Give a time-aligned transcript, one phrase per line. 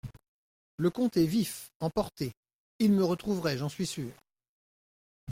[0.77, 2.33] Le comte est vif, emporté;
[2.79, 3.59] il me retrouverait…
[3.59, 4.09] j’en suis sûr…